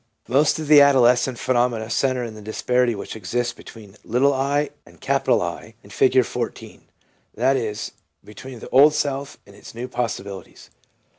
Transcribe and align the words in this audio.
Most 0.27 0.57
of 0.57 0.67
the 0.67 0.81
adolescence 0.81 1.39
phenomena 1.39 1.87
centre 1.91 2.23
in 2.23 2.33
the 2.33 2.41
disparity 2.41 2.95
which 2.95 3.15
exists 3.15 3.53
between' 3.53 3.91
i' 3.93 3.97
and 4.15 4.25
* 4.99 4.99
I' 5.05 5.75
in 5.83 5.89
Figure 5.91 6.23
14— 6.23 6.81
that 7.35 7.55
is, 7.55 7.91
between 8.25 8.61
the 8.61 8.69
old 8.69 8.95
self 8.95 9.37
and 9.45 9.55
its 9.55 9.75
new 9.75 9.87
possibilities. 9.87 10.71